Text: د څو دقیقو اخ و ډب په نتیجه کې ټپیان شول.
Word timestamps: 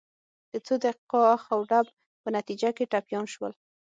د 0.51 0.53
څو 0.65 0.73
دقیقو 0.85 1.19
اخ 1.35 1.43
و 1.59 1.63
ډب 1.69 1.87
په 2.21 2.29
نتیجه 2.37 2.69
کې 2.77 2.89
ټپیان 2.91 3.25
شول. 3.33 3.53